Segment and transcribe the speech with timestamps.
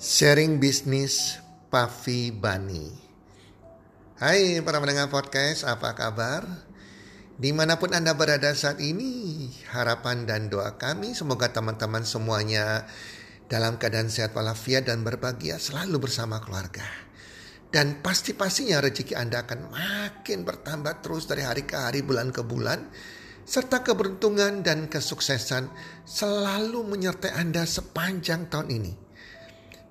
[0.00, 1.36] Sharing bisnis
[1.68, 2.88] Pavi Bani.
[4.16, 6.40] Hai para pendengar podcast, apa kabar?
[7.36, 12.88] Di mana pun Anda berada saat ini, harapan dan doa kami semoga teman-teman semuanya
[13.44, 16.88] dalam keadaan sehat walafiat dan berbahagia selalu bersama keluarga.
[17.68, 22.88] Dan pasti-pastinya rezeki Anda akan makin bertambah terus dari hari ke hari, bulan ke bulan.
[23.44, 25.68] Serta keberuntungan dan kesuksesan
[26.08, 29.09] selalu menyertai Anda sepanjang tahun ini.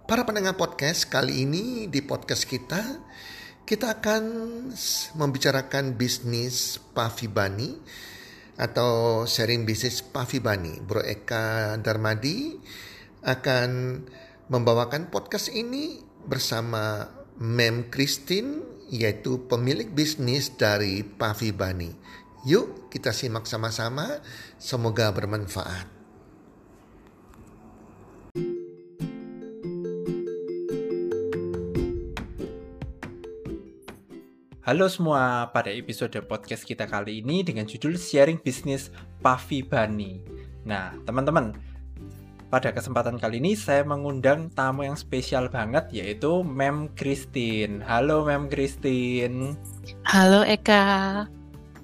[0.09, 2.81] Para pendengar podcast, kali ini di podcast kita,
[3.61, 4.23] kita akan
[5.13, 7.77] membicarakan bisnis Pavibani
[8.57, 10.81] atau sharing bisnis Pavibani.
[10.81, 12.57] Bro Eka Darmadi
[13.21, 14.01] akan
[14.49, 17.05] membawakan podcast ini bersama
[17.37, 21.93] Mem Christine yaitu pemilik bisnis dari Pavibani.
[22.49, 24.25] Yuk kita simak sama-sama,
[24.57, 25.98] semoga bermanfaat.
[34.69, 40.21] Halo semua, pada episode podcast kita kali ini dengan judul Sharing Bisnis Pavi Bani.
[40.61, 41.57] Nah, teman-teman,
[42.53, 47.81] pada kesempatan kali ini saya mengundang tamu yang spesial banget yaitu Mem Christine.
[47.81, 49.57] Halo Mem Christine.
[50.05, 51.25] Halo Eka.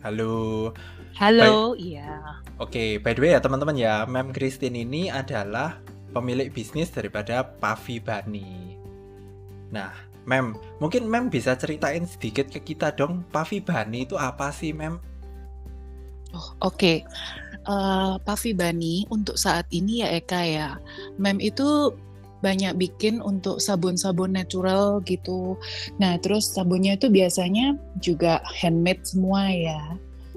[0.06, 0.70] Halo.
[1.18, 2.38] Halo, iya.
[2.62, 5.82] Oke, by the way ya teman-teman ya, Mem Christine ini adalah
[6.14, 8.78] pemilik bisnis daripada Pavi Bani.
[9.74, 14.74] Nah, Mem, mungkin Mem bisa ceritain sedikit ke kita dong, Pavi Bani itu apa sih,
[14.74, 14.98] Mem?
[16.34, 16.76] Oh, oke.
[16.76, 16.98] Okay.
[17.66, 20.70] Uh, Pavi Bani untuk saat ini ya Eka ya.
[21.18, 21.94] Mem itu
[22.46, 25.58] banyak bikin untuk sabun-sabun natural gitu.
[25.98, 29.82] Nah, terus sabunnya itu biasanya juga handmade semua ya.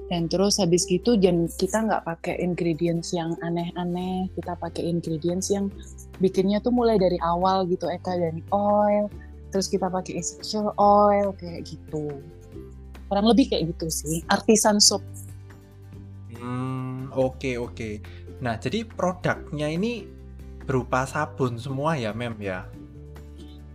[0.08, 5.68] Dan terus habis gitu dan kita nggak pakai ingredients yang aneh-aneh, kita pakai ingredients yang
[6.16, 9.12] bikinnya tuh mulai dari awal gitu Eka dari oil,
[9.48, 12.20] terus kita pakai essential oil kayak gitu.
[13.08, 15.00] Kurang lebih kayak gitu sih artisan soap
[16.38, 17.74] hmm oke okay, oke.
[17.74, 17.94] Okay.
[18.38, 20.06] nah jadi produknya ini
[20.62, 22.68] berupa sabun semua ya mem ya?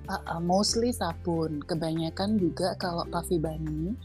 [0.03, 1.63] Uh, uh, mostly sabun.
[1.63, 3.95] Kebanyakan juga kalau Pavi Bani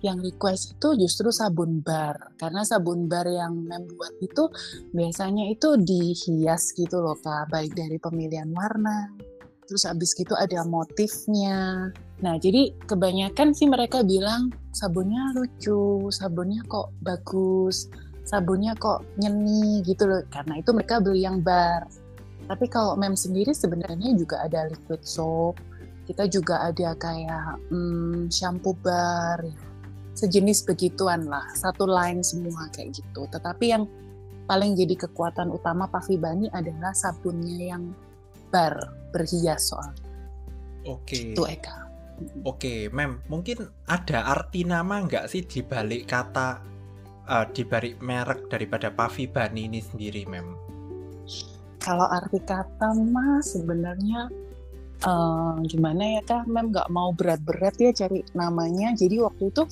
[0.00, 2.32] yang request itu justru sabun bar.
[2.38, 4.46] Karena sabun bar yang membuat itu
[4.94, 7.50] biasanya itu dihias gitu loh kak.
[7.50, 9.12] Baik dari pemilihan warna
[9.68, 11.92] terus abis gitu ada motifnya.
[12.24, 17.86] Nah, jadi kebanyakan sih mereka bilang sabunnya lucu, sabunnya kok bagus,
[18.24, 20.24] sabunnya kok nyeni gitu loh.
[20.32, 21.84] Karena itu mereka beli yang bar.
[22.48, 25.60] Tapi kalau mem sendiri sebenarnya juga ada liquid soap,
[26.08, 29.44] kita juga ada kayak hmm, shampoo bar,
[30.16, 33.28] sejenis begituan lah, satu line semua kayak gitu.
[33.28, 33.84] Tetapi yang
[34.48, 37.92] paling jadi kekuatan utama Pavibani adalah sabunnya yang
[38.48, 38.74] bar
[39.12, 39.92] berhias soal.
[40.88, 41.36] Oke.
[41.36, 41.88] Itu Eka.
[42.42, 46.58] Oke, Mem, mungkin ada arti nama nggak sih di balik kata
[47.30, 50.58] uh, di balik merek daripada Pavi Bani ini sendiri, Mem?
[51.78, 54.26] Kalau arti kata mah sebenarnya
[55.06, 58.98] uh, gimana ya kak, Mem nggak mau berat-berat ya cari namanya.
[58.98, 59.62] Jadi waktu itu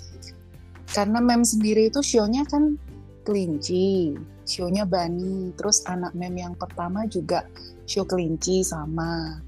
[0.95, 2.79] karena Mem sendiri itu sionya kan
[3.27, 4.15] kelinci,
[4.47, 7.43] sionya Bani, terus anak Mem yang pertama juga
[7.87, 9.41] show kelinci sama.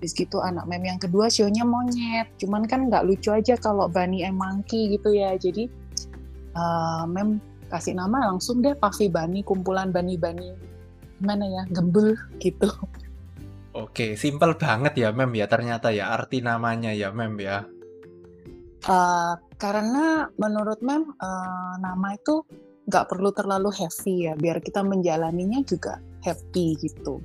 [0.00, 2.26] Habis gitu anak mem yang kedua shownya monyet.
[2.42, 5.38] Cuman kan nggak lucu aja kalau Bani and Monkey gitu ya.
[5.38, 5.70] Jadi
[6.58, 7.38] uh, mem
[7.70, 10.48] kasih nama langsung deh Pavi Bani kumpulan Bani-Bani
[11.22, 11.62] gimana ya?
[11.70, 12.66] Gembel gitu.
[13.72, 15.48] Oke, simple banget ya Mem ya.
[15.48, 17.64] Ternyata ya arti namanya ya Mem ya.
[18.82, 22.42] Uh, karena menurut Mem uh, nama itu
[22.90, 27.22] nggak perlu terlalu heavy ya, biar kita menjalaninya juga happy gitu.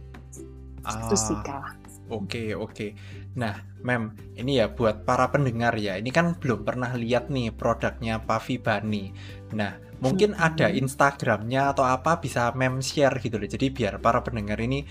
[0.87, 1.75] Ah, itu sih kak.
[2.07, 2.95] Oke oke.
[3.35, 5.99] Nah, Mem, ini ya buat para pendengar ya.
[5.99, 9.11] Ini kan belum pernah lihat nih produknya Pavi Bani.
[9.51, 10.41] Nah, mungkin hmm.
[10.41, 13.45] ada Instagramnya atau apa bisa Mem share gitu loh.
[13.45, 14.87] Jadi biar para pendengar ini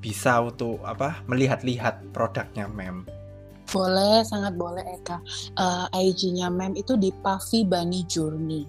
[0.00, 3.04] bisa untuk apa melihat-lihat produknya Mem.
[3.70, 5.18] Boleh, sangat boleh Eka.
[5.54, 8.64] Uh, IG-nya Mem itu di Pavi Bani Journey.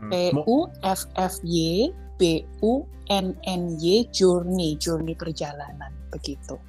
[0.00, 0.08] Hmm.
[0.08, 6.60] P U F F Y B U N N Y Journey, Journey perjalanan begitu.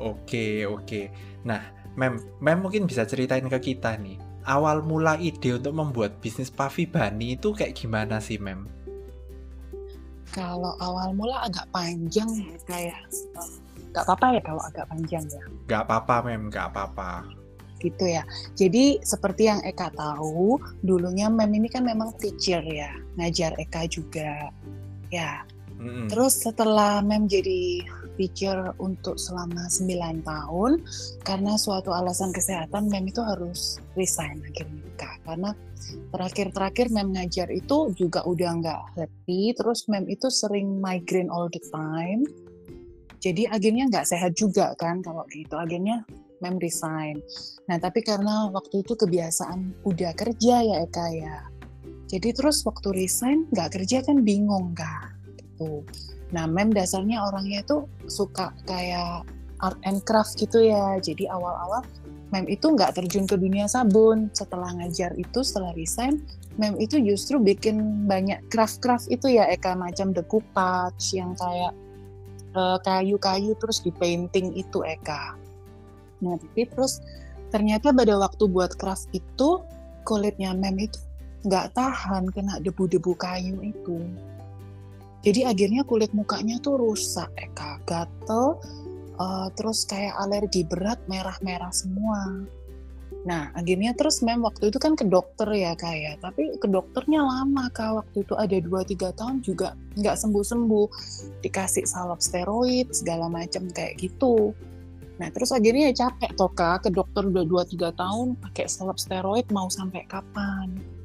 [0.00, 1.12] Oke, oke.
[1.44, 1.60] Nah,
[1.96, 4.16] Mem, Mem mungkin bisa ceritain ke kita nih.
[4.46, 8.68] Awal mula ide untuk membuat bisnis Pavi Bani itu kayak gimana sih, Mem?
[10.30, 13.00] Kalau awal mula agak panjang ya, kayak
[13.90, 15.42] nggak apa-apa ya kalau agak panjang ya.
[15.66, 17.26] Nggak apa-apa, Mem, nggak apa-apa.
[17.80, 18.22] Gitu ya.
[18.54, 24.52] Jadi seperti yang Eka tahu, dulunya Mem ini kan memang teacher ya, ngajar Eka juga.
[25.08, 26.08] Ya, Mm-hmm.
[26.08, 27.84] Terus setelah Mem jadi
[28.16, 30.80] teacher untuk selama 9 tahun,
[31.20, 35.20] karena suatu alasan kesehatan Mem itu harus resign akhirnya kak.
[35.28, 35.52] Karena
[36.16, 41.60] terakhir-terakhir Mem ngajar itu juga udah nggak happy, terus Mem itu sering migraine all the
[41.68, 42.24] time.
[43.20, 45.60] Jadi akhirnya nggak sehat juga kan kalau gitu.
[45.60, 46.08] Akhirnya
[46.40, 47.20] Mem resign.
[47.68, 51.36] Nah tapi karena waktu itu kebiasaan udah kerja ya Eka ya.
[52.06, 55.82] Jadi terus waktu resign nggak kerja kan bingung kak gitu.
[56.30, 59.26] Nah, mem dasarnya orangnya itu suka kayak
[59.62, 60.98] art and craft gitu ya.
[61.02, 61.82] Jadi awal-awal
[62.34, 64.30] mem itu nggak terjun ke dunia sabun.
[64.34, 66.22] Setelah ngajar itu, setelah resign,
[66.58, 71.74] mem itu justru bikin banyak craft-craft itu ya, Eka macam decoupage yang kayak
[72.56, 75.36] kayu kayu-kayu terus di painting itu Eka.
[76.24, 77.04] Nah, tapi terus
[77.52, 79.62] ternyata pada waktu buat craft itu
[80.08, 80.98] kulitnya mem itu
[81.46, 84.02] nggak tahan kena debu-debu kayu itu.
[85.22, 88.62] Jadi akhirnya kulit mukanya tuh rusak, Eka, gatel,
[89.18, 92.46] uh, terus kayak alergi berat, merah-merah semua.
[93.26, 96.30] Nah, akhirnya terus mem waktu itu kan ke dokter ya kayak, ya.
[96.30, 100.86] tapi ke dokternya lama kak waktu itu ada 2-3 tahun juga nggak sembuh-sembuh,
[101.42, 104.54] dikasih salep steroid segala macam kayak gitu.
[105.18, 109.50] Nah terus akhirnya ya capek toh kak ke dokter udah 2-3 tahun pakai salep steroid
[109.50, 110.95] mau sampai kapan?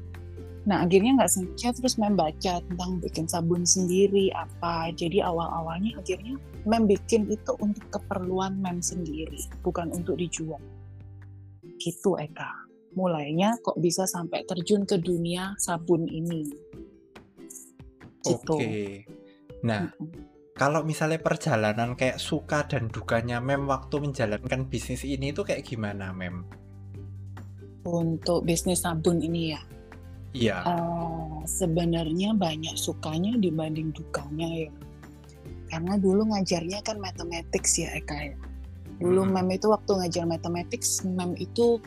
[0.62, 4.94] Nah akhirnya nggak sengaja terus mem baca tentang bikin sabun sendiri apa.
[4.94, 10.62] Jadi awal-awalnya akhirnya mem bikin itu untuk keperluan mem sendiri, bukan untuk dijual.
[11.82, 12.70] Gitu Eka.
[12.94, 16.46] Mulainya kok bisa sampai terjun ke dunia sabun ini.
[18.22, 18.54] Gitu.
[18.54, 19.02] Oke.
[19.66, 20.10] Nah, mm -hmm.
[20.54, 26.14] kalau misalnya perjalanan kayak suka dan dukanya mem waktu menjalankan bisnis ini itu kayak gimana
[26.14, 26.46] mem?
[27.82, 29.62] Untuk bisnis sabun ini ya
[30.32, 30.64] Iya.
[30.64, 34.72] Uh, sebenarnya banyak sukanya dibanding dukanya ya.
[35.68, 38.36] Karena dulu ngajarnya kan mathematics ya Eka ya.
[39.00, 39.32] Dulu hmm.
[39.32, 41.80] mem itu waktu ngajar mathematics, mem itu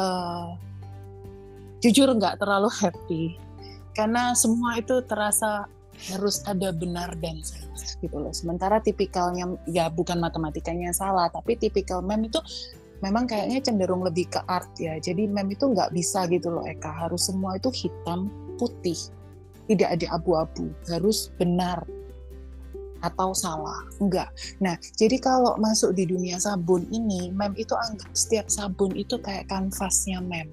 [0.00, 0.56] uh,
[1.84, 3.24] jujur nggak terlalu happy.
[3.96, 5.68] Karena semua itu terasa
[6.08, 7.68] harus ada benar dan salah
[8.00, 8.32] gitu loh.
[8.32, 12.40] Sementara tipikalnya ya bukan matematikanya salah, tapi tipikal mem itu
[13.00, 14.96] memang kayaknya cenderung lebih ke art ya.
[15.00, 18.28] Jadi mem itu nggak bisa gitu loh Eka, harus semua itu hitam
[18.60, 18.96] putih,
[19.68, 21.84] tidak ada abu-abu, harus benar
[23.00, 24.28] atau salah, enggak.
[24.60, 29.48] Nah, jadi kalau masuk di dunia sabun ini, mem itu anggap setiap sabun itu kayak
[29.48, 30.52] kanvasnya mem.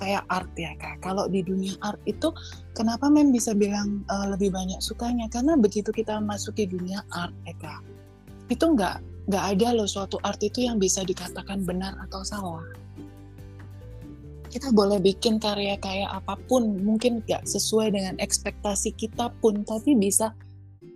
[0.00, 1.04] Kayak art ya kak.
[1.04, 2.32] Kalau di dunia art itu,
[2.72, 5.28] kenapa mem bisa bilang uh, lebih banyak sukanya?
[5.28, 7.84] Karena begitu kita masuk di dunia art kak,
[8.48, 12.66] itu enggak nggak ada loh suatu art itu yang bisa dikatakan benar atau salah.
[14.52, 19.96] Kita boleh bikin karya kayak apa pun, mungkin nggak sesuai dengan ekspektasi kita pun, tapi
[19.96, 20.36] bisa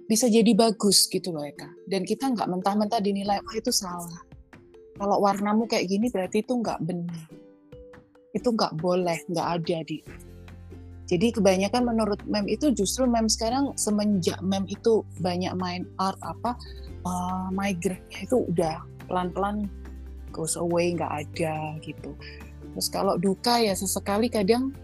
[0.07, 1.67] bisa jadi bagus gitu loh Eka.
[1.89, 4.23] Dan kita nggak mentah-mentah dinilai, wah itu salah.
[4.97, 7.25] Kalau warnamu kayak gini berarti itu nggak benar.
[8.37, 9.99] Itu nggak boleh, nggak ada di.
[11.07, 16.59] Jadi kebanyakan menurut mem itu justru mem sekarang semenjak mem itu banyak main art apa,
[17.07, 19.71] uh, migraine itu udah pelan-pelan
[20.35, 22.13] goes away nggak ada gitu.
[22.75, 24.75] Terus kalau duka ya sesekali kadang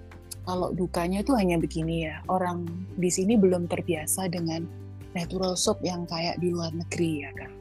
[0.46, 2.22] kalau dukanya itu hanya begini ya.
[2.30, 2.64] Orang
[2.96, 4.64] di sini belum terbiasa dengan
[5.12, 7.52] natural soap yang kayak di luar negeri ya kan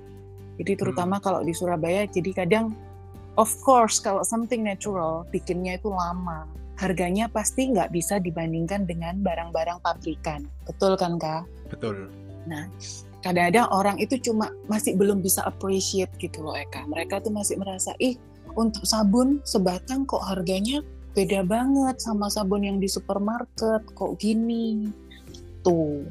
[0.61, 1.23] jadi terutama hmm.
[1.23, 2.75] kalau di Surabaya jadi kadang
[3.39, 6.47] of course kalau something natural bikinnya itu lama
[6.77, 10.49] harganya pasti nggak bisa dibandingkan dengan barang-barang pabrikan.
[10.65, 11.45] Betul kan kak?
[11.69, 12.09] Betul.
[12.49, 12.65] Nah
[13.21, 16.85] kadang-kadang orang itu cuma masih belum bisa appreciate gitu loh Eka.
[16.89, 18.17] Mereka tuh masih merasa, ih
[18.57, 20.83] untuk sabun sebatang kok harganya
[21.15, 24.91] beda banget sama sabun yang di supermarket, kok gini.
[25.61, 26.03] Tuh,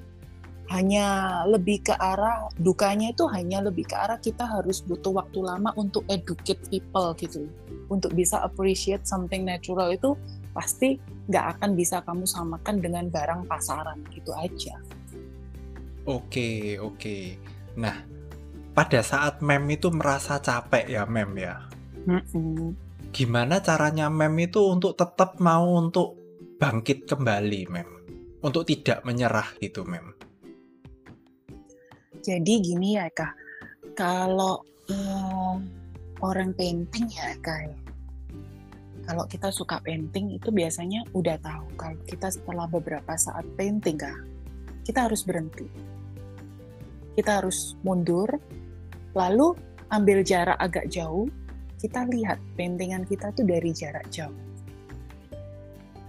[0.70, 5.74] hanya lebih ke arah, dukanya itu hanya lebih ke arah kita harus butuh waktu lama
[5.74, 7.50] untuk educate people gitu.
[7.90, 10.14] Untuk bisa appreciate something natural itu
[10.54, 14.78] pasti nggak akan bisa kamu samakan dengan barang pasaran gitu aja.
[16.10, 17.38] Oke, oke.
[17.78, 18.02] Nah,
[18.74, 21.70] pada saat mem itu merasa capek ya mem ya.
[22.02, 22.74] Mm-mm.
[23.14, 26.18] Gimana caranya mem itu untuk tetap mau untuk
[26.58, 27.90] bangkit kembali mem,
[28.42, 30.10] untuk tidak menyerah gitu mem.
[32.18, 33.30] Jadi gini ya kak,
[33.94, 35.62] kalau um,
[36.26, 37.78] orang painting ya kak, ya.
[39.06, 44.18] kalau kita suka painting itu biasanya udah tahu kalau kita setelah beberapa saat painting kak,
[44.82, 45.70] kita harus berhenti
[47.18, 48.28] kita harus mundur,
[49.14, 49.54] lalu
[49.90, 51.26] ambil jarak agak jauh,
[51.80, 54.34] kita lihat pentingan kita tuh dari jarak jauh.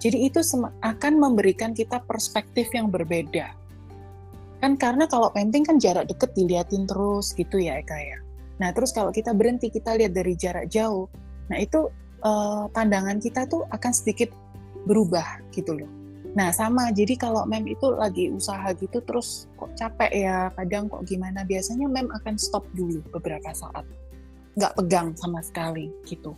[0.02, 0.42] Jadi itu
[0.82, 3.54] akan memberikan kita perspektif yang berbeda.
[4.58, 8.18] Kan karena kalau painting kan jarak deket diliatin terus gitu ya Eka ya.
[8.58, 11.06] Nah terus kalau kita berhenti kita lihat dari jarak jauh,
[11.50, 11.90] nah itu
[12.26, 14.30] uh, pandangan kita tuh akan sedikit
[14.90, 16.01] berubah gitu loh.
[16.32, 21.04] Nah sama, jadi kalau mem itu lagi usaha gitu terus kok capek ya, kadang kok
[21.04, 23.84] gimana, biasanya mem akan stop dulu beberapa saat.
[24.56, 26.32] Nggak pegang sama sekali gitu.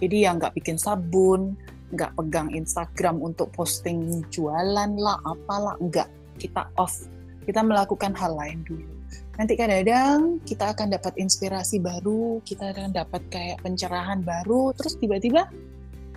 [0.00, 1.56] Jadi ya nggak bikin sabun,
[1.92, 6.08] nggak pegang Instagram untuk posting jualan lah, apalah, nggak.
[6.36, 7.08] Kita off
[7.48, 8.86] kita melakukan hal lain dulu.
[9.40, 15.48] Nanti kadang-kadang kita akan dapat inspirasi baru, kita akan dapat kayak pencerahan baru, terus tiba-tiba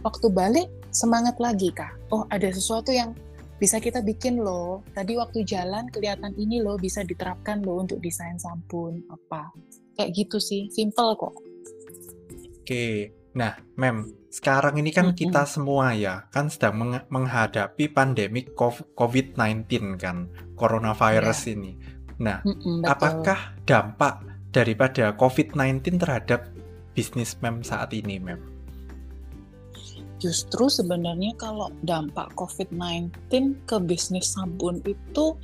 [0.03, 2.13] waktu balik semangat lagi kak.
[2.13, 3.12] Oh ada sesuatu yang
[3.57, 4.85] bisa kita bikin loh.
[4.93, 9.50] Tadi waktu jalan kelihatan ini loh bisa diterapkan loh untuk desain sabun apa.
[9.97, 11.35] Kayak gitu sih, simple kok.
[12.63, 15.21] Oke, nah Mem, sekarang ini kan mm -hmm.
[15.27, 18.47] kita semua ya kan sedang meng menghadapi pandemi
[18.95, 19.67] COVID-19
[20.00, 21.53] kan, coronavirus yeah.
[21.59, 21.71] ini.
[22.23, 24.23] Nah, mm -hmm, apakah dampak
[24.53, 26.51] daripada COVID-19 terhadap
[26.93, 28.52] bisnis Mem saat ini, Mem?
[30.24, 33.12] Justru sebenarnya kalau dampak COVID-19
[33.68, 35.36] ke bisnis sabun itu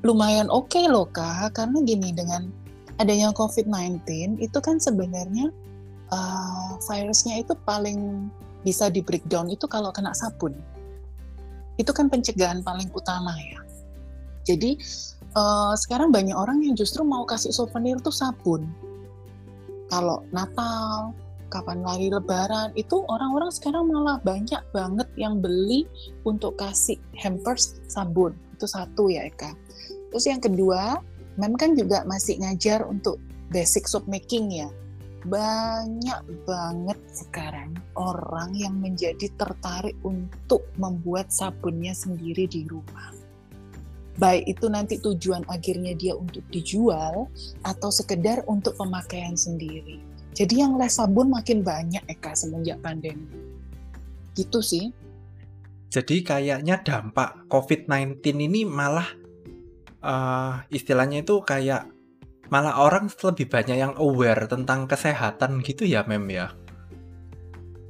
[0.00, 2.48] lumayan oke okay loh Kak, karena gini dengan
[2.96, 5.52] adanya COVID-19 itu kan sebenarnya
[6.08, 8.32] uh, virusnya itu paling
[8.64, 10.56] bisa di breakdown itu kalau kena sabun.
[11.76, 13.60] Itu kan pencegahan paling utama ya.
[14.48, 14.80] Jadi
[15.36, 18.64] uh, sekarang banyak orang yang justru mau kasih souvenir tuh sabun.
[19.92, 21.12] Kalau Natal,
[21.50, 25.84] kapan lagi Lebaran, itu orang-orang sekarang malah banyak banget yang beli
[26.22, 28.38] untuk kasih hampers sabun.
[28.54, 29.52] Itu satu ya Eka.
[30.14, 31.02] Terus yang kedua,
[31.36, 33.18] Mem kan juga masih ngajar untuk
[33.50, 34.70] basic soap making ya
[35.20, 43.12] banyak banget sekarang orang yang menjadi tertarik untuk membuat sabunnya sendiri di rumah.
[44.16, 47.28] Baik itu nanti tujuan akhirnya dia untuk dijual
[47.64, 50.00] atau sekedar untuk pemakaian sendiri.
[50.34, 53.28] Jadi yang les sabun makin banyak Eka semenjak pandemi.
[54.34, 54.88] Gitu sih.
[55.90, 59.10] Jadi kayaknya dampak COVID-19 ini malah
[60.04, 61.90] uh, istilahnya itu kayak
[62.50, 66.50] malah orang lebih banyak yang aware tentang kesehatan gitu ya mem ya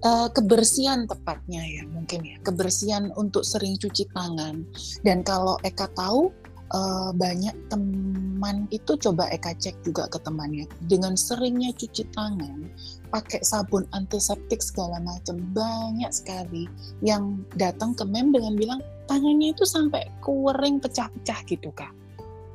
[0.04, 4.64] uh, kebersihan tepatnya ya mungkin ya kebersihan untuk sering cuci tangan
[5.00, 6.28] dan kalau Eka tahu
[6.74, 10.66] uh, banyak teman itu coba Eka cek juga ke temannya.
[10.86, 12.66] Dengan seringnya cuci tangan
[13.10, 16.70] pakai sabun antiseptik segala macam banyak sekali
[17.02, 21.92] yang datang ke mem dengan bilang tangannya itu sampai kering pecah-pecah gitu kak.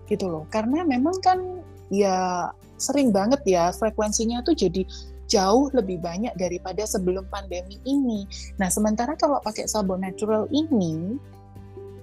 [0.07, 0.47] Gitu loh.
[0.49, 1.39] Karena memang kan
[1.93, 4.83] ya sering banget ya frekuensinya tuh jadi
[5.25, 8.29] jauh lebih banyak daripada sebelum pandemi ini.
[8.61, 11.17] Nah, sementara kalau pakai sabun natural ini,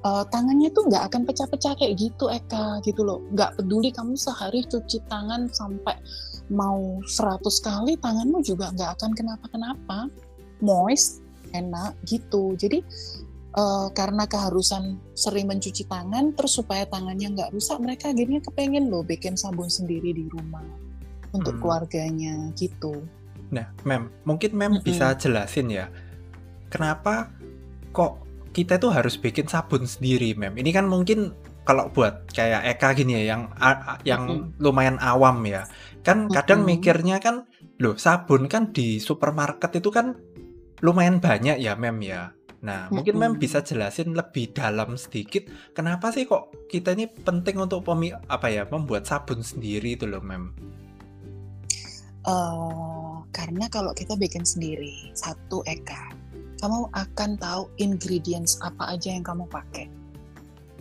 [0.02, 3.22] uh, tangannya tuh nggak akan pecah-pecah kayak gitu, Eka, gitu loh.
[3.32, 5.96] Nggak peduli kamu sehari cuci tangan sampai
[6.50, 10.10] mau 100 kali, tanganmu juga nggak akan kenapa-kenapa.
[10.62, 11.22] Moist,
[11.54, 12.54] enak, gitu.
[12.54, 12.82] Jadi,
[13.58, 19.02] uh, karena keharusan sering mencuci tangan, terus supaya tangannya nggak rusak, mereka akhirnya kepengen loh
[19.02, 20.62] bikin sabun sendiri di rumah
[21.32, 21.60] untuk hmm.
[21.62, 23.02] keluarganya gitu.
[23.52, 24.84] Nah, Mem, mungkin Mem -hmm.
[24.84, 25.86] bisa jelasin ya,
[26.72, 27.28] kenapa
[27.92, 28.21] kok
[28.52, 30.54] kita tuh harus bikin sabun sendiri, Mem?
[30.54, 31.32] Ini kan mungkin
[31.64, 33.42] kalau buat kayak Eka gini ya, yang
[34.04, 34.60] yang -hmm.
[34.60, 35.64] lumayan awam ya,
[36.04, 37.48] kan kadang mikirnya kan,
[37.80, 40.14] loh sabun kan di supermarket itu kan
[40.84, 42.94] lumayan banyak ya, Mem ya Nah, mm-hmm.
[42.94, 48.14] mungkin Mem bisa jelasin lebih dalam sedikit kenapa sih kok kita ini penting untuk pemi
[48.14, 50.54] apa ya membuat sabun sendiri itu loh, Mem?
[52.22, 56.14] Uh, karena kalau kita bikin sendiri satu eka,
[56.62, 59.90] kamu akan tahu ingredients apa aja yang kamu pakai,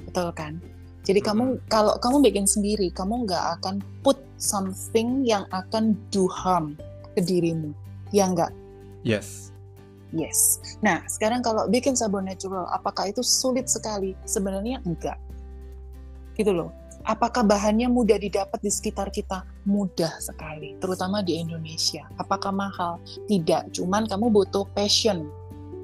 [0.05, 0.61] betul kan?
[1.01, 1.27] Jadi hmm.
[1.27, 6.77] kamu kalau kamu bikin sendiri, kamu nggak akan put something yang akan do harm
[7.17, 7.73] ke dirimu,
[8.13, 8.53] ya nggak?
[9.01, 9.51] Yes
[10.11, 10.59] Yes.
[10.83, 14.11] Nah, sekarang kalau bikin sabun natural, apakah itu sulit sekali?
[14.27, 15.15] Sebenarnya enggak.
[16.35, 16.75] Gitu loh.
[17.01, 19.41] Apakah bahannya mudah didapat di sekitar kita?
[19.65, 22.05] Mudah sekali, terutama di Indonesia.
[22.21, 23.01] Apakah mahal?
[23.25, 25.25] Tidak, cuman kamu butuh passion,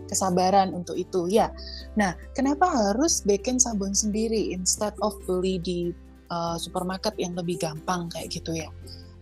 [0.08, 1.28] kesabaran untuk itu.
[1.28, 1.52] Ya.
[2.00, 5.92] Nah, kenapa harus bikin sabun sendiri instead of beli di
[6.32, 8.72] uh, supermarket yang lebih gampang kayak gitu ya?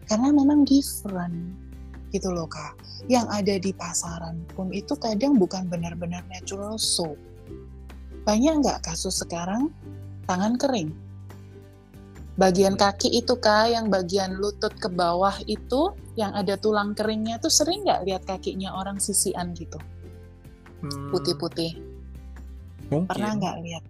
[0.06, 1.58] Karena memang different
[2.14, 2.78] gitu loh kak.
[3.12, 7.20] Yang ada di pasaran pun itu kadang bukan benar-benar natural soap.
[8.24, 9.74] Banyak nggak kasus sekarang
[10.26, 10.94] tangan kering?
[12.36, 17.48] Bagian kaki itu kak, yang bagian lutut ke bawah itu, yang ada tulang keringnya tuh
[17.48, 19.80] sering nggak lihat kakinya orang sisian gitu,
[20.86, 21.10] hmm.
[21.10, 21.72] putih-putih.
[22.90, 23.84] Pernah nggak lihat?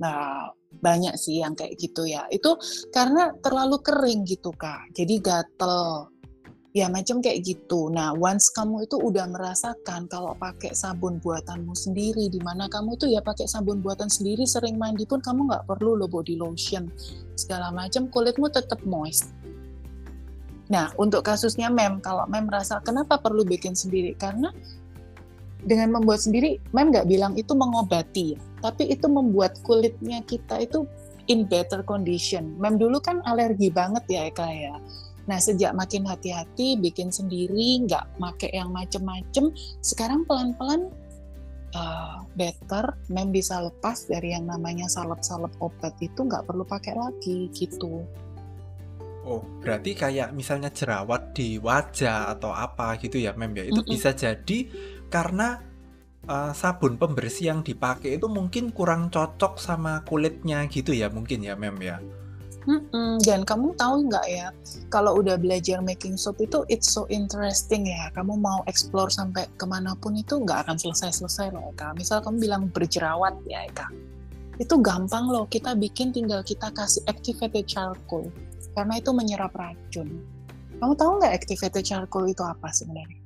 [0.00, 2.50] Nah, banyak sih yang kayak gitu ya itu
[2.90, 6.10] karena terlalu kering gitu kak jadi gatel
[6.74, 7.86] ya macam kayak gitu.
[7.86, 13.14] Nah, once kamu itu udah merasakan kalau pakai sabun buatanmu sendiri, di mana kamu itu
[13.14, 16.90] ya pakai sabun buatan sendiri, sering mandi pun kamu nggak perlu lo body lotion
[17.38, 19.30] segala macam, kulitmu tetap moist.
[20.66, 24.18] Nah, untuk kasusnya mem, kalau mem merasa kenapa perlu bikin sendiri?
[24.18, 24.50] Karena
[25.64, 30.84] dengan membuat sendiri, mem nggak bilang itu mengobati, ya, tapi itu membuat kulitnya kita itu
[31.28, 32.56] in better condition.
[32.60, 34.76] Mem dulu kan alergi banget ya Eka ya
[35.24, 39.48] Nah, sejak makin hati-hati, bikin sendiri, nggak make yang macem-macem,
[39.80, 40.92] sekarang pelan-pelan
[41.72, 47.48] uh, better, mem bisa lepas dari yang namanya salep-salep obat itu nggak perlu pakai lagi
[47.56, 48.04] gitu.
[49.24, 53.64] Oh, berarti kayak misalnya jerawat di wajah atau apa gitu ya, mem ya?
[53.64, 53.94] Itu mm -mm.
[53.96, 54.58] bisa jadi
[55.12, 55.60] karena
[56.28, 61.56] uh, sabun pembersih yang dipakai itu mungkin kurang cocok sama kulitnya gitu ya, mungkin ya,
[61.56, 61.98] mem ya?
[62.64, 63.20] Mm-mm.
[63.20, 64.48] Dan kamu tahu nggak ya,
[64.88, 68.08] kalau udah belajar making soap itu it's so interesting ya.
[68.16, 71.92] Kamu mau explore sampai ke mana pun itu nggak akan selesai-selesai loh, Eka.
[71.92, 73.92] Misal kamu bilang berjerawat ya, Eka.
[74.56, 78.32] Itu gampang loh, kita bikin tinggal kita kasih activated charcoal.
[78.72, 80.24] Karena itu menyerap racun.
[80.80, 83.23] Kamu tahu nggak activated charcoal itu apa sebenarnya?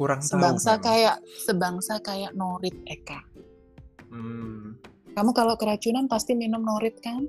[0.00, 0.88] Kurang sebangsa tahu.
[0.88, 3.20] kayak sebangsa kayak norit, Eka.
[4.08, 4.80] Hmm.
[5.12, 7.28] Kamu kalau keracunan pasti minum norit kan?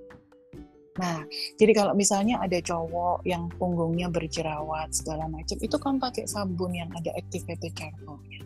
[0.96, 1.20] Nah,
[1.60, 6.88] jadi kalau misalnya ada cowok yang punggungnya berjerawat segala macam, itu kan pakai sabun yang
[6.96, 8.40] ada activated charcoalnya.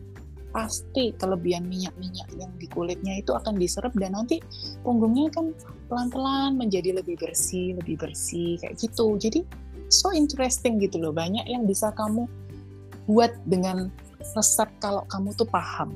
[0.49, 4.41] Pasti kelebihan minyak-minyak yang di kulitnya itu akan diserap dan nanti
[4.81, 5.53] punggungnya kan
[5.85, 9.21] pelan-pelan menjadi lebih bersih, lebih bersih kayak gitu.
[9.21, 9.45] Jadi
[9.93, 11.13] so interesting gitu loh.
[11.13, 12.25] Banyak yang bisa kamu
[13.05, 13.93] buat dengan
[14.33, 15.93] resep kalau kamu tuh paham.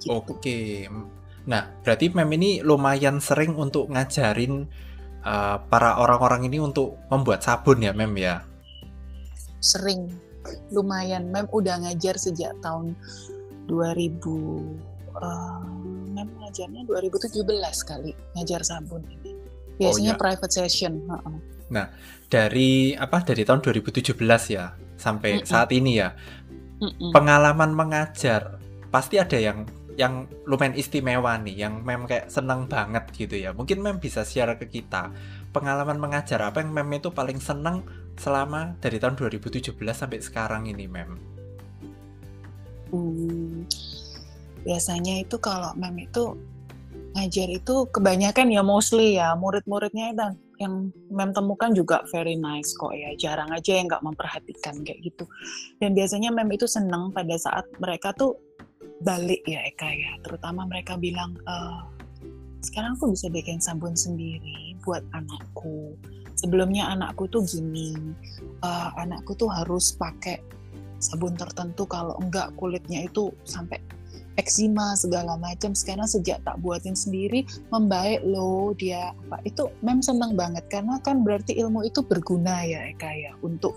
[0.00, 0.12] Gitu.
[0.14, 0.86] Oke.
[1.46, 4.66] Nah, berarti mem ini lumayan sering untuk ngajarin
[5.26, 8.46] uh, para orang-orang ini untuk membuat sabun ya Mem ya?
[9.58, 10.10] Sering,
[10.70, 11.30] lumayan.
[11.34, 12.94] Mem udah ngajar sejak tahun
[13.66, 14.22] 2000,
[15.18, 15.62] uh,
[16.14, 17.42] Mem ngajarnya 2017
[17.82, 19.34] kali ngajar sabun ini.
[19.76, 20.20] Biasanya oh, ya.
[20.22, 21.04] private session.
[21.10, 21.38] Uh -uh.
[21.66, 21.90] Nah,
[22.30, 24.14] dari apa dari tahun 2017
[24.54, 25.50] ya sampai mm -mm.
[25.50, 26.14] saat ini ya,
[26.76, 28.60] mm pengalaman mengajar
[28.92, 29.64] pasti ada yang
[29.96, 33.56] yang lumayan istimewa nih, yang mem kayak seneng banget gitu ya.
[33.56, 35.08] Mungkin mem bisa share ke kita
[35.56, 37.80] pengalaman mengajar apa yang mem itu paling seneng
[38.20, 41.16] selama dari tahun 2017 sampai sekarang ini mem.
[42.92, 43.64] Hmm,
[44.62, 46.36] biasanya itu kalau mem itu
[47.16, 52.92] ngajar itu kebanyakan ya mostly ya murid-muridnya dan yang mem temukan juga very nice kok
[52.96, 53.12] ya.
[53.16, 55.24] Jarang aja yang nggak memperhatikan kayak gitu.
[55.80, 58.36] Dan biasanya mem itu seneng pada saat mereka tuh
[59.04, 60.12] balik ya Eka ya.
[60.24, 61.54] Terutama mereka bilang e,
[62.64, 65.94] sekarang aku bisa bikin sabun sendiri buat anakku.
[66.36, 67.96] Sebelumnya anakku tuh gini
[68.60, 70.42] uh, anakku tuh harus pakai
[71.00, 71.88] sabun tertentu.
[71.88, 73.80] Kalau enggak kulitnya itu sampai
[74.36, 75.72] eksima segala macam.
[75.72, 79.12] Sekarang sejak tak buatin sendiri membaik loh dia.
[79.26, 80.64] Apa itu mem seneng banget.
[80.68, 83.32] Karena kan berarti ilmu itu berguna ya Eka ya.
[83.40, 83.76] Untuk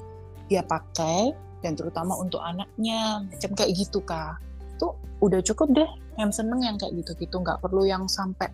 [0.52, 3.24] dia pakai dan terutama untuk anaknya.
[3.28, 4.39] Macam kayak gitu kak.
[4.80, 8.52] Tuh udah cukup deh yang seneng yang kayak gitu-gitu nggak perlu yang sampai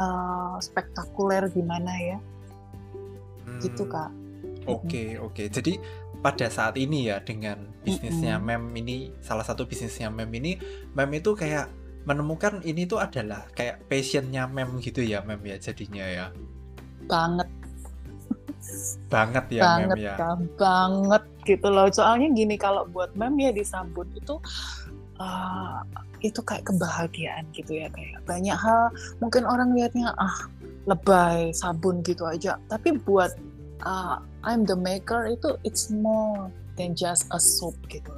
[0.00, 2.18] uh, spektakuler gimana ya.
[3.48, 3.60] Hmm.
[3.64, 4.12] gitu kak.
[4.68, 5.32] Oke okay, oke.
[5.32, 5.46] Okay.
[5.48, 5.80] jadi
[6.20, 8.60] pada saat ini ya dengan bisnisnya mm -hmm.
[8.68, 10.60] mem ini salah satu bisnisnya mem ini
[10.92, 11.72] mem itu kayak
[12.08, 16.26] menemukan ini tuh adalah kayak passionnya mem gitu ya mem ya jadinya ya.
[17.04, 17.48] Banget.
[19.12, 20.14] Banget ya banget, mem ya.
[20.16, 21.84] Kan, banget gitu loh.
[21.92, 24.40] Soalnya gini kalau buat mem ya disambut itu
[25.20, 25.84] uh,
[26.24, 28.88] itu kayak kebahagiaan gitu ya kayak banyak hal.
[29.20, 30.48] Mungkin orang lihatnya ah
[30.88, 32.56] lebay sabun gitu aja.
[32.72, 33.36] Tapi buat
[33.84, 34.16] uh,
[34.48, 38.14] I'm the maker itu it's more than just a soap gitu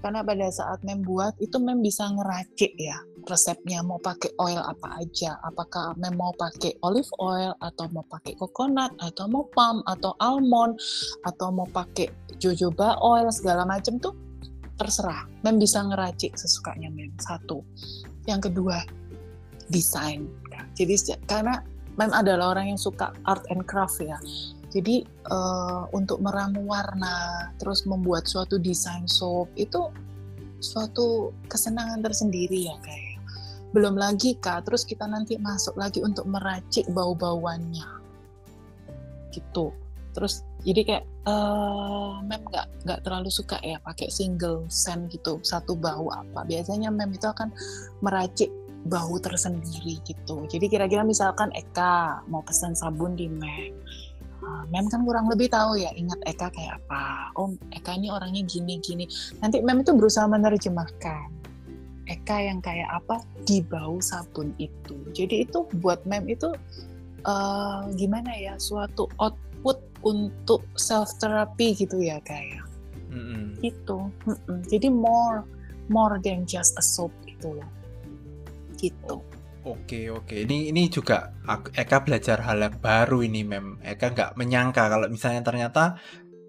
[0.00, 5.02] karena pada saat mem buat itu mem bisa ngeracik ya resepnya mau pakai oil apa
[5.02, 5.36] aja.
[5.42, 10.78] Apakah mem mau pakai olive oil atau mau pakai coconut atau mau palm atau almond
[11.26, 14.14] atau mau pakai jojoba oil segala macam tuh
[14.78, 15.26] terserah.
[15.42, 17.60] Mem bisa ngeracik sesukanya mem satu.
[18.30, 18.80] Yang kedua
[19.68, 20.30] desain.
[20.78, 21.60] Jadi karena
[21.98, 24.16] mem adalah orang yang suka art and craft ya
[24.74, 29.90] jadi uh, untuk meramu warna terus membuat suatu desain soap itu
[30.58, 33.06] suatu kesenangan tersendiri ya kayak
[33.76, 37.84] belum lagi kak terus kita nanti masuk lagi untuk meracik bau-bauannya.
[39.34, 39.68] Gitu.
[40.16, 45.76] Terus jadi kayak uh, mem nggak nggak terlalu suka ya pakai single scent gitu satu
[45.76, 46.48] bau apa.
[46.48, 47.52] Biasanya mem itu akan
[48.00, 48.48] meracik
[48.88, 50.46] bau tersendiri gitu.
[50.48, 53.74] Jadi kira-kira misalkan Eka mau pesan sabun di Mem,
[54.70, 57.30] Mem kan kurang lebih tahu ya ingat Eka kayak apa.
[57.38, 59.06] Oh Eka ini orangnya gini-gini.
[59.42, 61.28] Nanti Mem itu berusaha menerjemahkan
[62.06, 64.94] Eka yang kayak apa di bau sabun itu.
[65.14, 66.54] Jadi itu buat Mem itu
[67.26, 72.62] uh, gimana ya suatu output untuk self therapy gitu ya kayak.
[73.10, 73.44] Mm -hmm.
[73.62, 73.98] Gitu.
[74.26, 74.58] Mm -mm.
[74.70, 75.42] Jadi more
[75.86, 77.70] more than just a soap gitu loh
[78.78, 79.24] gitu.
[79.66, 81.34] Oke oke, ini ini juga
[81.74, 83.82] Eka belajar hal yang baru ini, mem.
[83.82, 85.98] Eka nggak menyangka kalau misalnya ternyata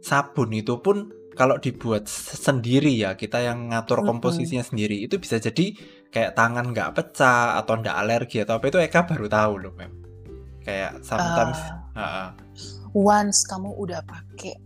[0.06, 4.70] sabun itu pun kalau dibuat sendiri ya kita yang ngatur komposisinya mm -hmm.
[4.70, 5.74] sendiri itu bisa jadi
[6.14, 9.94] kayak tangan nggak pecah atau nggak alergi atau apa itu Eka baru tahu loh, mem.
[10.62, 11.58] Kayak sometimes.
[11.98, 12.30] Uh, uh, uh.
[12.94, 14.62] Once kamu udah pakai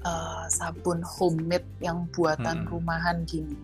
[0.00, 2.72] uh, sabun homemade yang buatan hmm.
[2.72, 3.56] rumahan gini,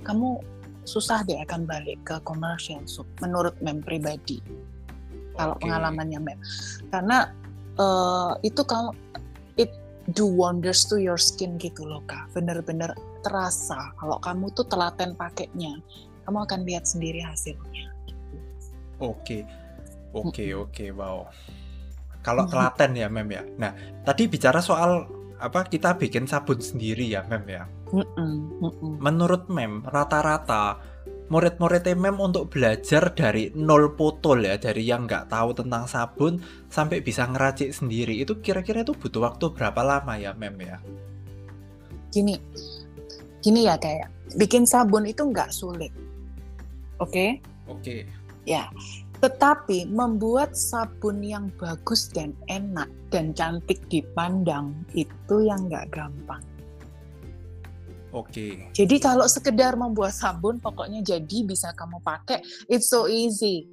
[0.00, 0.40] kamu
[0.86, 4.38] susah dia akan balik ke commercial soup menurut mem pribadi.
[5.36, 6.38] Kalau pengalamannya mem.
[6.88, 7.28] Karena
[7.76, 8.94] uh, itu kalau
[9.60, 9.68] it
[10.14, 12.30] do wonders to your skin gitu loh kak.
[12.32, 15.76] Bener-bener terasa kalau kamu tuh telaten pakainya
[16.24, 17.90] kamu akan lihat sendiri hasilnya.
[19.02, 19.44] Oke.
[20.16, 21.28] Oke oke wow.
[22.24, 23.42] Kalau telaten ya mem ya.
[23.58, 23.74] Nah
[24.06, 25.04] tadi bicara soal
[25.36, 27.68] apa kita bikin sabun sendiri ya mem ya
[28.98, 30.80] menurut mem rata-rata
[31.26, 36.38] murid-murid mem untuk belajar dari nol potol ya dari yang nggak tahu tentang sabun
[36.70, 40.78] sampai bisa ngeracik sendiri itu kira-kira itu butuh waktu berapa lama ya mem ya
[42.14, 42.38] gini
[43.42, 45.90] gini ya kayak bikin sabun itu nggak sulit
[46.98, 47.30] oke okay?
[47.66, 48.00] oke okay.
[48.46, 48.70] ya
[49.16, 56.44] tetapi membuat sabun yang bagus dan enak dan cantik dipandang itu yang nggak gampang.
[58.14, 58.30] Oke.
[58.30, 58.52] Okay.
[58.72, 62.42] Jadi kalau sekedar membuat sabun, pokoknya jadi bisa kamu pakai.
[62.70, 63.66] It's so easy.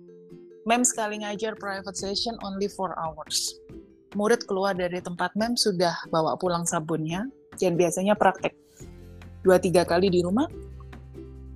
[0.63, 3.60] Mem sekali ngajar private session only 4 hours.
[4.13, 7.28] Murid keluar dari tempat mem sudah bawa pulang sabunnya.
[7.58, 8.58] Dan biasanya praktek
[9.46, 10.50] dua tiga kali di rumah.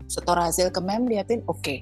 [0.05, 1.61] Setor hasil ke mem, liatin oke.
[1.63, 1.81] Okay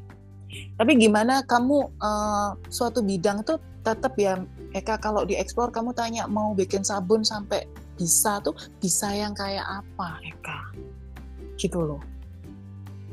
[0.75, 4.39] tapi gimana kamu uh, suatu bidang tuh tetap ya
[4.75, 7.63] Eka kalau dieksplor kamu tanya mau bikin sabun sampai
[7.95, 10.19] bisa tuh bisa yang kayak apa?
[10.23, 10.60] Eka.
[11.55, 12.01] Gitu loh.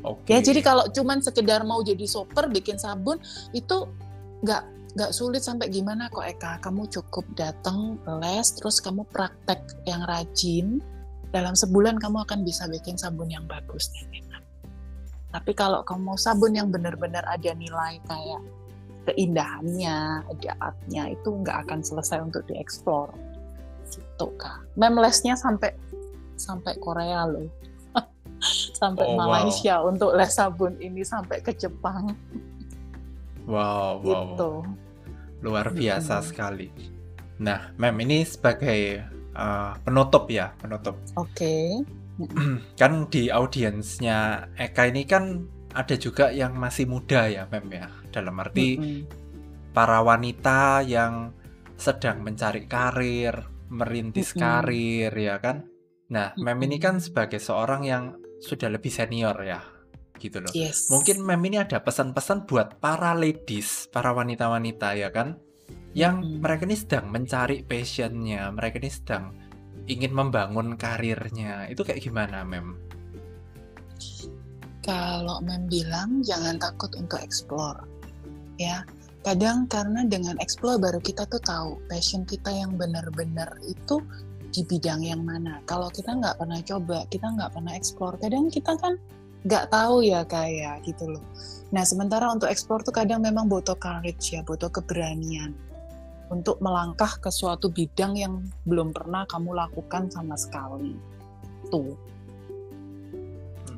[0.03, 0.35] Okay.
[0.35, 3.23] ya jadi kalau cuman sekedar mau jadi soper bikin sabun
[3.55, 3.87] itu
[4.43, 4.63] nggak
[4.99, 6.59] nggak sulit sampai gimana kok Eka.
[6.59, 10.83] Kamu cukup datang les terus kamu praktek yang rajin.
[11.31, 13.89] Dalam sebulan kamu akan bisa bikin sabun yang bagus
[15.33, 18.41] tapi kalau kamu mau sabun yang benar-benar ada nilai kayak
[19.09, 23.09] keindahannya, ada artnya itu nggak akan selesai untuk dieksplor.
[23.99, 24.65] Gitu kak.
[24.79, 25.73] Memlesnya sampai
[26.39, 27.49] sampai Korea loh.
[28.81, 29.89] sampai oh, Malaysia wow.
[29.93, 32.13] untuk les sabun ini sampai ke Jepang.
[33.45, 34.03] Wow, wow.
[34.03, 34.51] Gitu.
[35.43, 36.25] Luar biasa hmm.
[36.25, 36.69] sekali.
[37.43, 39.03] Nah, Mem ini sebagai
[39.35, 40.95] uh, penutup ya, penutup.
[41.19, 41.33] Oke.
[41.35, 41.67] Okay
[42.81, 48.37] kan di audiensnya Eka ini kan ada juga yang masih muda ya Mem ya dalam
[48.37, 48.99] arti mm-hmm.
[49.73, 51.33] para wanita yang
[51.73, 53.33] sedang mencari karir
[53.73, 54.41] merintis mm-hmm.
[54.41, 55.65] karir ya kan
[56.13, 56.45] nah mm-hmm.
[56.45, 58.03] Mem ini kan sebagai seorang yang
[58.37, 59.59] sudah lebih senior ya
[60.21, 60.93] gitu loh yes.
[60.93, 65.41] mungkin Mem ini ada pesan-pesan buat para ladies para wanita-wanita ya kan
[65.97, 66.39] yang mm-hmm.
[66.39, 69.33] mereka ini sedang mencari passionnya mereka ini sedang
[69.87, 72.79] ingin membangun karirnya itu kayak gimana mem?
[74.83, 77.83] Kalau mem bilang jangan takut untuk explore
[78.59, 78.83] ya
[79.23, 84.03] kadang karena dengan explore baru kita tuh tahu passion kita yang benar-benar itu
[84.53, 85.63] di bidang yang mana.
[85.65, 88.99] Kalau kita nggak pernah coba, kita nggak pernah explore, kadang kita kan
[89.43, 91.23] nggak tahu ya kayak gitu loh.
[91.73, 95.57] Nah sementara untuk explore tuh kadang memang butuh courage ya, butuh keberanian
[96.31, 100.95] untuk melangkah ke suatu bidang yang belum pernah kamu lakukan sama sekali.
[101.73, 101.97] Tuh.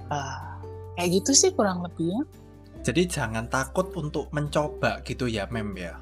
[0.05, 0.53] Uh,
[0.99, 2.21] kayak gitu sih kurang lebih ya.
[2.85, 5.97] Jadi jangan takut untuk mencoba gitu ya, Mem ya.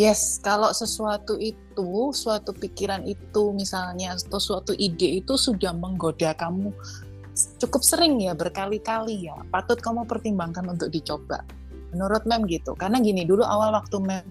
[0.00, 6.72] Yes, kalau sesuatu itu, suatu pikiran itu misalnya atau suatu ide itu sudah menggoda kamu
[7.60, 11.44] cukup sering ya berkali-kali ya, patut kamu pertimbangkan untuk dicoba.
[11.92, 12.72] Menurut Mem gitu.
[12.74, 14.24] Karena gini, dulu awal waktu Mem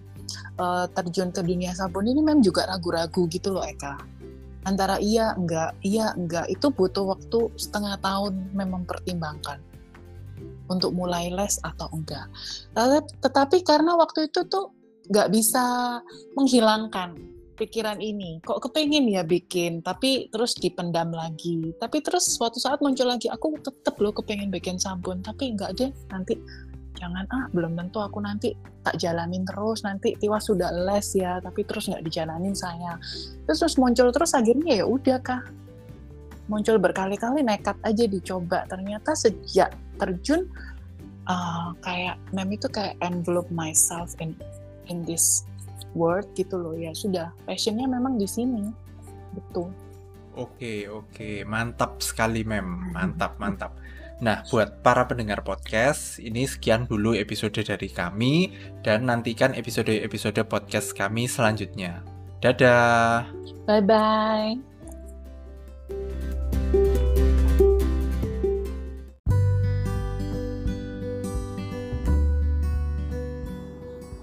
[0.58, 3.98] uh, terjun ke dunia sabun ini memang juga ragu-ragu gitu loh Eka
[4.63, 9.60] antara iya enggak iya enggak itu butuh waktu setengah tahun memang pertimbangkan
[10.69, 12.28] untuk mulai les atau enggak.
[13.23, 14.71] Tetapi karena waktu itu tuh
[15.12, 15.99] nggak bisa
[16.39, 17.15] menghilangkan
[17.60, 18.41] pikiran ini.
[18.41, 21.76] Kok kepengen ya bikin tapi terus dipendam lagi.
[21.78, 25.91] Tapi terus suatu saat muncul lagi aku tetap loh kepengen bikin sabun tapi enggak deh
[26.10, 26.39] nanti
[26.93, 28.54] jangan ah belum tentu aku nanti
[28.86, 32.95] tak jalanin terus nanti tiwa sudah les ya tapi terus nggak dijalanin saya
[33.43, 35.41] terus terus muncul terus akhirnya ya udah kah
[36.52, 40.48] muncul berkali-kali nekat aja dicoba ternyata sejak terjun
[41.28, 44.36] uh, kayak mem itu kayak envelope myself in
[44.92, 45.48] in this
[45.96, 48.68] world gitu loh ya sudah passionnya memang di sini
[49.32, 49.72] betul
[50.34, 52.90] Oke, oke, mantap sekali, Mem.
[52.90, 53.78] Mantap, mantap.
[54.18, 58.50] Nah, buat para pendengar podcast, ini sekian dulu episode dari kami,
[58.82, 62.02] dan nantikan episode-episode podcast kami selanjutnya.
[62.42, 63.30] Dadah.
[63.70, 64.73] Bye-bye.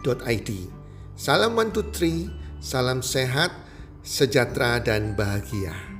[0.00, 0.50] www.salam123.id.
[1.20, 3.52] Salam 123, salam sehat,
[4.00, 5.99] sejahtera dan bahagia.